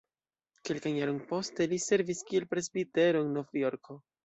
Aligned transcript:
Kelkajn 0.69 0.97
jarojn 0.99 1.19
poste 1.33 1.69
li 1.75 1.79
servis 1.85 2.25
kiel 2.31 2.49
presbitero 2.55 3.25
en 3.29 3.33
Novjorko. 3.39 4.03